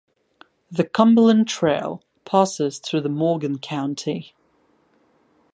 The 0.71 0.83
Cumberland 0.83 1.47
Trail 1.47 2.01
passes 2.25 2.79
through 2.79 3.03
Morgan 3.03 3.59
County. 3.59 4.33